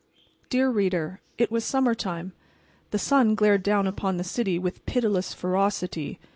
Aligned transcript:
_"Dear 0.49 0.71
Reader: 0.71 1.21
It 1.37 1.51
was 1.51 1.63
summertime. 1.63 2.33
The 2.89 2.97
sun 2.97 3.35
glared 3.35 3.61
down 3.61 3.85
upon 3.85 4.17
the 4.17 4.23
city 4.23 4.57
with 4.57 4.83
pitiless 4.87 5.31
ferocity. 5.35 6.19